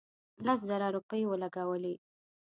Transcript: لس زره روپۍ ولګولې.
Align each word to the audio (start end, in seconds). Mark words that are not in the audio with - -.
لس 0.45 0.59
زره 0.69 0.87
روپۍ 0.95 1.21
ولګولې. 1.27 1.93